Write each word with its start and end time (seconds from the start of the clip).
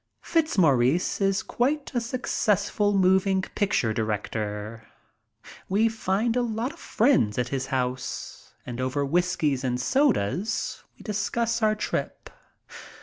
Fitzmaurice 0.23 1.21
is 1.21 1.43
quite 1.43 1.91
a 1.93 2.01
successful 2.01 2.91
moving 2.91 3.43
picture 3.53 3.93
director. 3.93 4.87
We 5.69 5.89
find 5.89 6.35
a 6.35 6.41
lot 6.41 6.73
of 6.73 6.79
friends 6.79 7.37
at 7.37 7.49
his 7.49 7.67
house, 7.67 8.55
and 8.65 8.81
over 8.81 9.05
whiskies 9.05 9.63
and 9.63 9.79
sodas 9.79 10.83
we 10.97 11.03
discuss 11.03 11.61
our 11.61 11.75
trip. 11.75 12.31